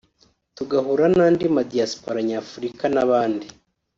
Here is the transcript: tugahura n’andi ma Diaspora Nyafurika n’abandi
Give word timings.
tugahura 0.55 1.05
n’andi 1.15 1.45
ma 1.55 1.63
Diaspora 1.71 2.17
Nyafurika 2.27 2.85
n’abandi 2.93 3.47